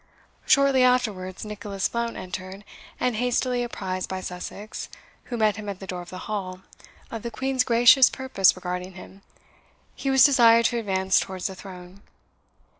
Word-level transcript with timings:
Shortly 0.47 0.81
afterwards 0.81 1.45
Nicholas 1.45 1.87
Blount 1.87 2.17
entered, 2.17 2.63
and 2.99 3.15
hastily 3.17 3.61
apprised 3.61 4.09
by 4.09 4.19
Sussex, 4.19 4.89
who 5.25 5.37
met 5.37 5.57
him 5.57 5.69
at 5.69 5.79
the 5.79 5.85
door 5.85 6.01
of 6.01 6.09
the 6.09 6.17
hall, 6.25 6.61
of 7.11 7.21
the 7.21 7.29
Queen's 7.29 7.63
gracious 7.63 8.09
purpose 8.09 8.55
regarding 8.55 8.93
him, 8.93 9.21
he 9.93 10.09
was 10.09 10.25
desired 10.25 10.65
to 10.65 10.79
advance 10.79 11.19
towards 11.19 11.45
the 11.45 11.53
throne. 11.55 12.01